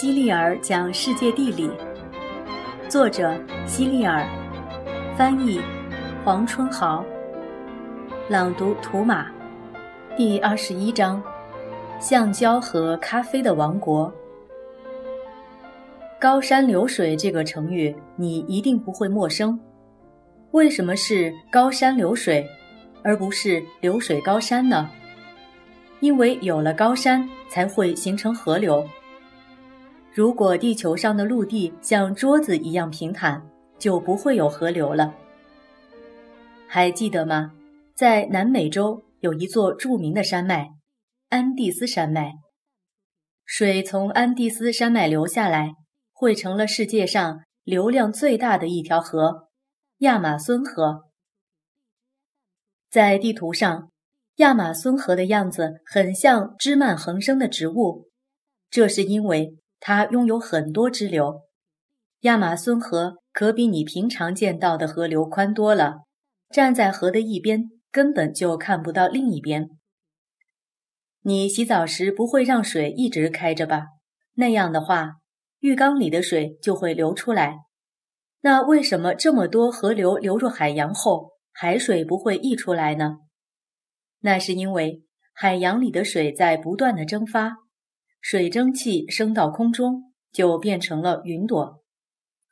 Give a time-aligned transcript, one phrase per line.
[0.00, 1.68] 希利尔讲世界地理，
[2.88, 4.24] 作者希利尔，
[5.16, 5.60] 翻译
[6.24, 7.04] 黄春豪，
[8.28, 9.26] 朗读图马，
[10.16, 11.20] 第二十一章：
[11.98, 14.14] 橡胶和咖啡的王国。
[16.20, 19.58] 高山流水这个成语你一定不会陌生。
[20.52, 22.48] 为什么是高山流水，
[23.02, 24.88] 而不是流水高山呢？
[25.98, 28.88] 因为有了高山，才会形成河流。
[30.18, 33.40] 如果地球上的陆地像桌子一样平坦，
[33.78, 35.14] 就不会有河流了。
[36.66, 37.52] 还记得吗？
[37.94, 40.70] 在南美洲有一座著名的山脉——
[41.30, 42.32] 安第斯山脉。
[43.44, 45.74] 水从安第斯山脉流下来，
[46.12, 49.46] 汇成了世界上流量最大的一条河——
[49.98, 51.04] 亚马孙河。
[52.90, 53.92] 在地图上，
[54.38, 58.08] 亚马孙河的样子很像枝蔓横生的植物，
[58.68, 59.56] 这是因为。
[59.80, 61.42] 它拥有很多支流，
[62.20, 66.02] 亚马孙河可比你平常见到的河流宽多了。
[66.50, 69.68] 站在河的一边，根本就看不到另一边。
[71.22, 73.86] 你洗澡时不会让水一直开着吧？
[74.34, 75.16] 那样的话，
[75.60, 77.58] 浴缸里的水就会流出来。
[78.40, 83.18] 那为什么这么多河流流入海洋后，海水不会溢出来呢？
[84.20, 85.02] 那是因为
[85.34, 87.56] 海洋里的水在不断的蒸发。
[88.20, 91.82] 水蒸气升到空中，就变成了云朵。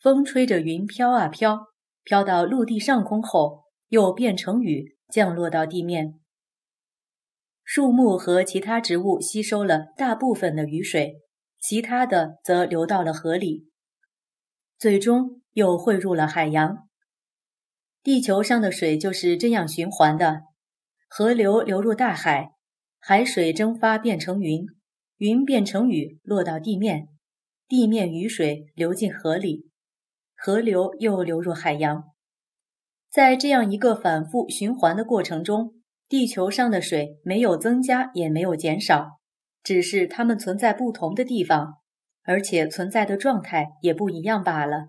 [0.00, 1.68] 风吹着云飘啊飘，
[2.02, 6.20] 飘到陆地上空后，又变成雨，降落到地面。
[7.62, 11.22] 树木和其他植物吸收了大部分的雨水，
[11.58, 13.70] 其他的则流到了河里，
[14.78, 16.86] 最终又汇入了海洋。
[18.02, 20.42] 地球上的水就是这样循环的：
[21.08, 22.50] 河流流入大海，
[22.98, 24.66] 海水蒸发变成云。
[25.18, 27.08] 云变成雨落到地面，
[27.68, 29.70] 地面雨水流进河里，
[30.34, 32.04] 河流又流入海洋。
[33.08, 35.74] 在这样一个反复循环的过程中，
[36.08, 39.20] 地球上的水没有增加也没有减少，
[39.62, 41.74] 只是它们存在不同的地方，
[42.24, 44.88] 而且存在的状态也不一样罢了。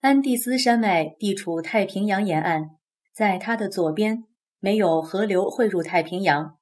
[0.00, 2.76] 安第斯山脉地处太平洋沿岸，
[3.14, 4.24] 在它的左边
[4.58, 6.58] 没有河流汇入太平洋。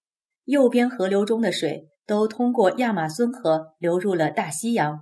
[0.51, 4.99] 右边河流中的水都通过亚马孙河流入了大西洋。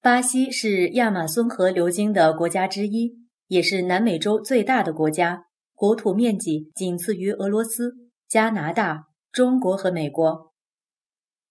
[0.00, 3.12] 巴西是亚马孙河流经的国家之一，
[3.46, 5.44] 也是南美洲最大的国家，
[5.74, 7.92] 国土面积仅次于俄罗斯、
[8.26, 10.54] 加拿大、中国和美国。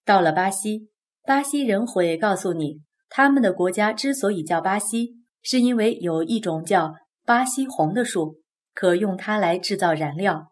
[0.03, 0.89] 到了巴西，
[1.23, 8.39] 巴西人会告诉你，他们的国家之所以叫巴西，是因为有一种叫巴西红的树，
[8.73, 10.47] 可用它来制造燃料。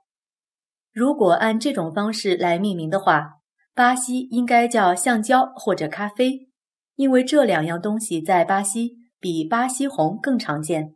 [0.92, 3.36] 如果按这种方式来命名的话，
[3.74, 6.50] 巴西应该叫橡胶或者咖啡，
[6.96, 10.94] 因为这两样东西在巴西比巴西红更常见。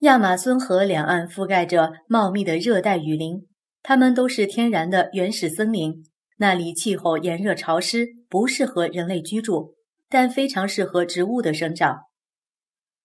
[0.00, 3.46] 亚马孙河两岸覆盖着茂密的热带雨林，
[3.82, 6.04] 它们都是天然的原始森林。
[6.38, 9.76] 那里气候炎热潮湿，不适合人类居住，
[10.08, 12.00] 但非常适合植物的生长。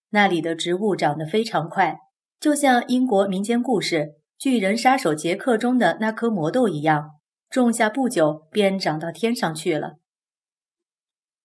[0.09, 1.99] 那里的植物长得非常快。
[2.39, 3.97] 就像英国民间故事
[4.37, 7.19] 《巨人杀手杰克》中的那颗魔豆一样，
[7.49, 9.97] 种下不久便长到天上去了。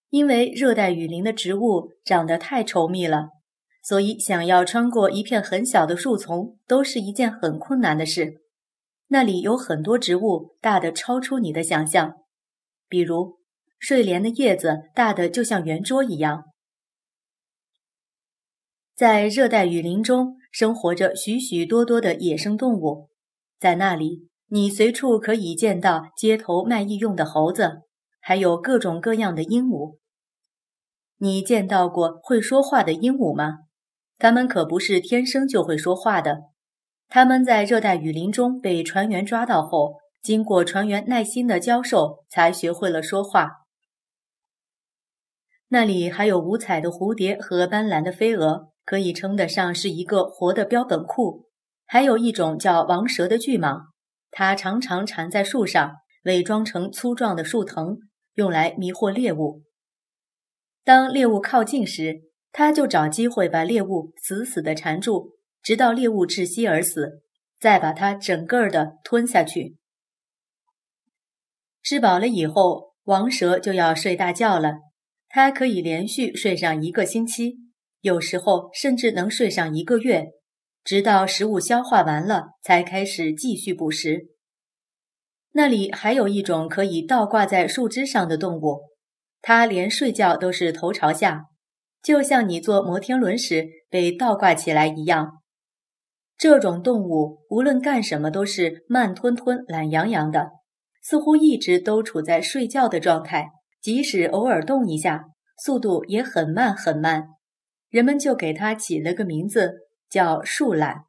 [0.09, 3.31] 因为热带雨林的植物长得太稠密了，
[3.83, 8.41] 所以想要穿过一片很小的树丛都是一件很困难的事。
[9.07, 12.13] 那里有很多植物大的超出你的想象，
[12.87, 13.39] 比如
[13.77, 16.45] 睡莲的叶子大的就像圆桌一样。
[18.95, 20.37] 在热带雨林中。
[20.55, 23.09] 生活着许许多多的野生动物，
[23.59, 27.81] 在那里，你随处可以见到街头卖艺用的猴子，
[28.21, 29.97] 还有各种各样的鹦鹉。
[31.17, 33.65] 你见到过会说话的鹦鹉吗？
[34.17, 36.43] 它们可不是天生就会说话的，
[37.09, 43.51] 它们在热带雨林中被船员抓到后，经过船员耐心的教授，才学会了说话。
[45.67, 48.71] 那里还有五彩的蝴蝶和斑斓的飞蛾。
[48.85, 51.49] 可以称得上是一个活的标本库。
[51.85, 53.87] 还有一种叫王蛇的巨蟒，
[54.31, 57.97] 它常常缠在树上，伪装成粗壮的树藤，
[58.35, 59.63] 用来迷惑猎物。
[60.83, 62.21] 当猎物靠近时，
[62.51, 65.31] 它就找机会把猎物死死地缠住，
[65.61, 67.21] 直到猎物窒息而死，
[67.59, 69.77] 再把它整个的吞下去。
[71.83, 74.79] 吃饱了以后，王蛇就要睡大觉了。
[75.27, 77.64] 它可以连续睡上一个星期。
[78.05, 80.27] 有时候甚至能睡上一个月，
[80.83, 84.27] 直到食物消化完了才开始继续捕食。
[85.53, 88.83] 那里还有一种可以倒挂在树枝上的动物，
[89.41, 91.45] 它连睡觉都是头朝下，
[92.03, 95.41] 就像你坐摩天轮时被倒挂起来一样。
[96.37, 100.51] 这种动物无论干什么都是慢吞吞、懒洋洋的，
[101.01, 103.47] 似乎一直都处在睡觉的状态，
[103.81, 105.25] 即使偶尔动一下，
[105.57, 107.29] 速度也很慢很慢。
[107.95, 111.05] 人们就给它起了个名字，叫树懒。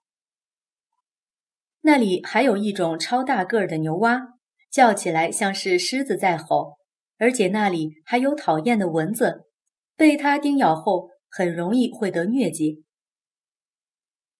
[1.80, 4.34] 那里还有一种超大个儿的牛蛙，
[4.70, 6.76] 叫起来像是狮子在吼，
[7.18, 9.48] 而且那里还有讨厌的蚊子，
[9.96, 12.84] 被它叮咬后很容易会得疟疾。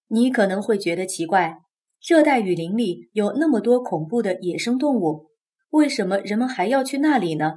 [0.07, 1.57] 你可能会觉得奇怪，
[2.01, 5.31] 热带雨林里有那么多恐怖的野生动物，
[5.71, 7.55] 为什么人们还要去那里呢？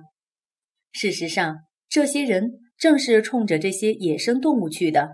[0.91, 1.59] 事实上，
[1.89, 5.11] 这些人正是冲着这些野生动物去的。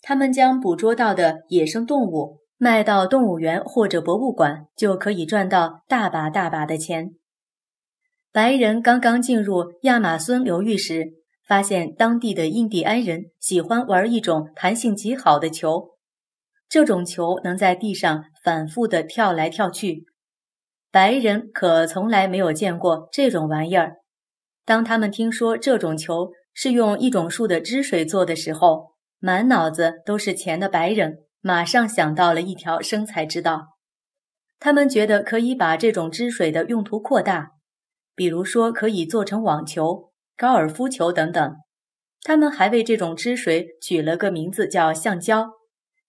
[0.00, 7.10] 他们将捕捉到的野生动物卖到动物园或者博物馆，就可以赚到大把大把的钱。
[8.32, 11.14] 白人刚刚进入亚马孙流域时，
[11.46, 15.98] 发现当地的印第安人喜欢玩一种弹性极好的球。
[16.68, 20.04] 这种球能在地上反复的跳来跳去，
[20.92, 23.96] 白人可从来没有见过这种玩意儿。
[24.64, 26.30] 当他们听说这种球
[26.62, 33.78] 是用一种树的汁水做的时候，满脑子都是钱的白人马上想到了一条生财之道。
[34.58, 37.52] 他们觉得可以把这种汁水的用途扩大，
[38.14, 41.56] 比如说可以做成网球、高尔夫球等等。
[42.24, 45.48] 他们还为这种汁水取了个名字，叫橡胶。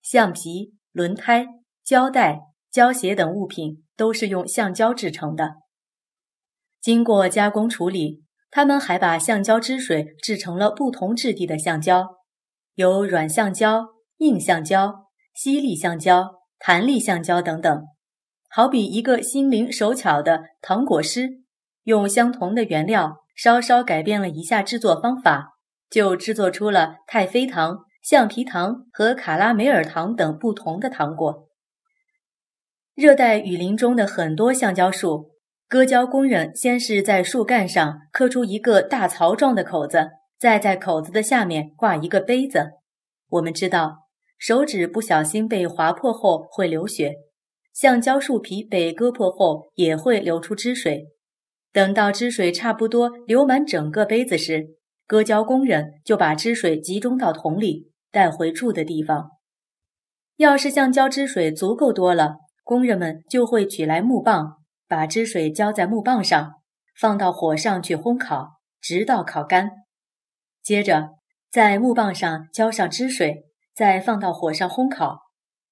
[0.02, 1.48] 橡皮、轮胎、
[1.82, 5.54] 胶带、胶鞋等物品都是用橡胶制成的。
[6.82, 12.18] 经过加工处理，他们还把橡胶汁水制成了不同质地的橡胶，
[12.76, 13.88] 有软橡胶、
[14.18, 17.84] 硬橡胶、吸力橡胶、弹力橡胶等等。
[18.50, 21.42] 好比一个心灵手巧的糖果师，
[21.86, 25.54] 用相同的原料，稍稍改变了一下制作方法，
[25.90, 27.86] 就制作出了太妃糖。
[28.04, 31.48] 橡皮糖和卡拉梅尔糖等不同的糖果。
[32.96, 35.31] 热带雨林中的很多橡胶树，
[35.72, 42.72] 割胶工人先是在树干上刻出一个大槽状的口子，再在口子的下面挂一个杯子。
[43.30, 47.14] 我们知道，手指不小心被划破后会流血，
[47.72, 51.06] 橡胶树皮被割破后也会流出汁水。
[51.72, 54.76] 等到汁水差不多流满整个杯子时，
[55.08, 57.88] 割胶工人就把汁水集中到桶里。
[58.12, 59.30] 带回住的地方。
[60.36, 64.58] 要是橡胶汁水足够多了，工人们就会取来木棒，
[64.92, 66.56] 把汁水浇在木棒上，
[67.00, 69.72] 放到火上去烘烤，直到烤干。
[70.62, 71.12] 接着
[71.50, 75.18] 在木棒上浇上汁水，再放到火上烘烤。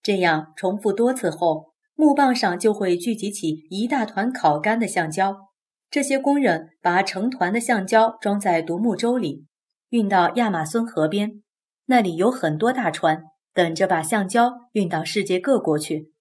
[0.01, 5.36] 这样重复多次后，木棒上就会聚集起一大团烤干的橡胶。
[5.91, 9.46] 这些工人把成团的橡胶装在独木舟里，
[9.89, 11.44] 运到亚马孙河边。
[11.88, 16.13] 那里有很多大船，等着把橡胶运到世界各国去。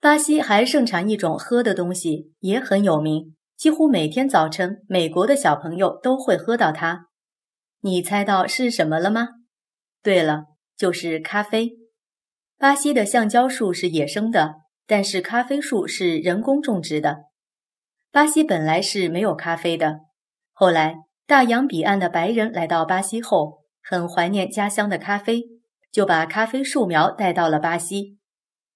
[0.00, 7.06] 巴西还盛产一种喝的东西，也很有名，几乎每天早晨，美国的小朋友都会喝到它。
[7.80, 9.28] 你猜到是什么了吗？
[10.02, 10.44] 对了，
[10.76, 11.72] 就是咖啡。
[12.56, 14.54] 巴西的橡胶树是野生的，
[14.86, 17.24] 但是咖啡树是人工种植的。
[18.12, 20.00] 巴西本来是没有咖啡的，
[20.52, 23.58] 后来大洋彼岸的白人来到巴西后。
[23.90, 25.42] 很怀念家乡的咖啡，
[25.90, 28.18] 就把咖啡树苗带到了巴西。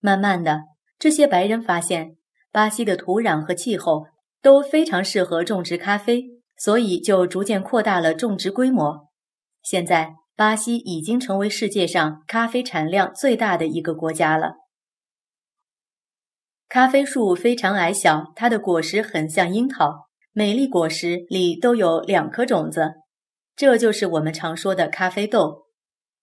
[0.01, 0.63] 慢慢的，
[1.03, 2.17] 这些白人发现
[2.53, 4.07] 巴西的土壤和气候
[4.41, 6.23] 都非常适合种植咖啡，
[6.57, 9.09] 所以就逐渐扩大了种植规模。
[9.65, 14.53] 现在，巴西已经成为世界上咖啡产量最大的一个国家了。
[16.69, 22.93] 咖啡树非常矮小，它的果实很像樱桃，每粒果实里都有两颗种子。
[23.57, 25.65] 这就是我们常说的咖啡豆。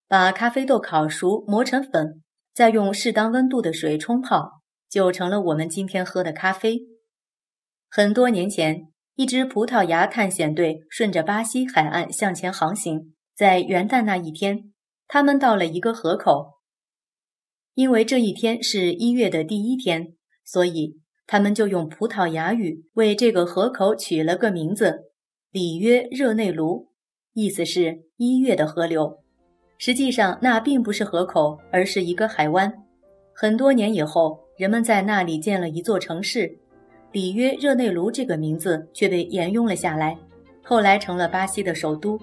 [0.07, 4.58] 把咖啡豆烤熟磨成粉，再用适当温度的水冲泡，
[4.89, 6.81] 就成了我们今天喝的咖啡。
[7.89, 14.73] 很多年前，一支葡萄牙探险队顺着巴西海岸向前航行，在元旦那一天，
[15.07, 16.59] 他们到了一个河口。
[17.75, 25.11] 因为这一天是一月的第一天，所以他们就用葡萄牙语为这个河口取了个名字——
[25.51, 26.89] 里约热内卢。
[27.33, 29.23] 意思是一月的河流，
[29.77, 32.73] 实际上那并不是河口，而是一个海湾。
[33.33, 36.53] 很多年以后，人们在那里建了一座城市，
[37.13, 40.17] 里约热内卢这个名字却被沿用了下来，
[40.61, 42.19] 后来成了巴西的首都。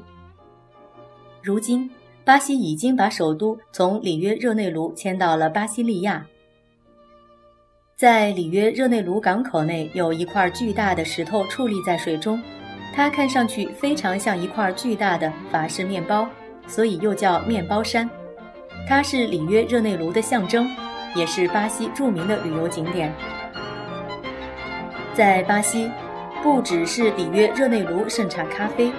[1.43, 1.88] 如今，
[2.26, 6.26] 巴西已经把首都从里约热内卢迁到了巴西利亚。
[7.97, 12.38] 在里约热内卢港口内有一块巨大的石头矗立在水中，
[12.95, 16.28] 它看上去非常像一块巨大的法式面包，
[16.69, 18.07] 所以又叫面包山。
[18.87, 20.69] 它是里约热内卢的象征，
[21.16, 23.12] 也是巴西著名的旅游景点。
[25.14, 25.90] 在巴西，
[26.42, 28.92] 不只是里约热内卢盛产咖啡，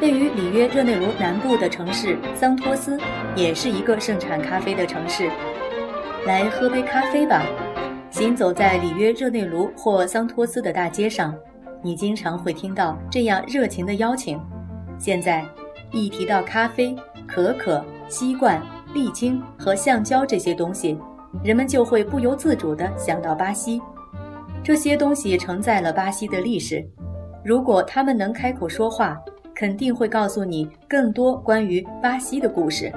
[0.00, 2.98] 位于里约热内卢南部的城市桑托斯
[3.36, 5.30] 也是一个盛产咖啡的城市。
[6.26, 7.42] 来喝杯咖啡吧。
[8.10, 11.34] 行走在里约热内卢或桑托斯的大街上，
[11.82, 14.38] 你经常会听到这样热情的邀请。
[14.98, 15.42] 现在，
[15.90, 16.94] 一提到咖啡、
[17.26, 18.60] 可可、锡罐、
[18.92, 20.98] 沥青和橡胶这些东西，
[21.42, 23.80] 人们就会不由自主的想到巴西。
[24.62, 26.84] 这些东西承载了巴西的历史。
[27.44, 29.20] 如果他们能开口说话，
[29.54, 32.92] 肯定会告诉你更多关于巴西的故事。